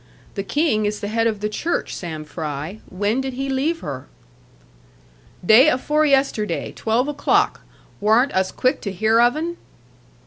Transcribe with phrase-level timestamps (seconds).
[0.33, 4.07] The King is the head of the Church, Sam Fry; when did he leave her?'
[5.45, 6.71] 'Day afore yesterday.
[6.71, 7.61] Twelve o'clock.
[7.99, 9.57] Warn't us quick to hear of 'un?'